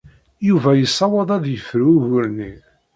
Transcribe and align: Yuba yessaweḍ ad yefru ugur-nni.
Yuba 0.47 0.71
yessaweḍ 0.75 1.29
ad 1.37 1.45
yefru 1.49 1.87
ugur-nni. 1.93 2.53